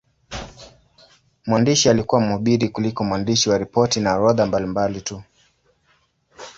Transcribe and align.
Mwandishi 1.45 1.89
alikuwa 1.89 2.21
mhubiri 2.21 2.69
kuliko 2.69 3.03
mwandishi 3.03 3.49
wa 3.49 3.57
ripoti 3.57 3.99
na 3.99 4.15
orodha 4.17 4.45
mbalimbali 4.45 5.01
tu. 5.01 5.23